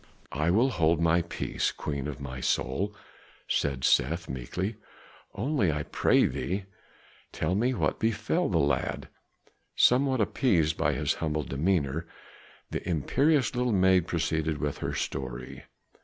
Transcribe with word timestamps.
"I 0.31 0.49
will 0.49 0.69
hold 0.71 0.99
my 0.99 1.21
peace, 1.21 1.71
queen 1.71 2.07
of 2.07 2.19
my 2.19 2.39
soul," 2.39 2.91
said 3.47 3.83
Seth 3.83 4.27
meekly; 4.27 4.77
"only, 5.35 5.71
I 5.71 5.83
pray 5.83 6.25
thee, 6.25 6.63
tell 7.31 7.53
me 7.53 7.75
what 7.75 7.99
befell 7.99 8.49
the 8.49 8.57
lad." 8.57 9.09
Somewhat 9.75 10.19
appeased 10.19 10.75
by 10.75 10.93
his 10.93 11.13
humble 11.21 11.43
demeanor, 11.43 12.07
the 12.71 12.89
imperious 12.89 13.53
little 13.55 13.73
maid 13.73 14.07
proceeded 14.07 14.57
with 14.57 14.79
her 14.79 14.95
story. 14.95 15.65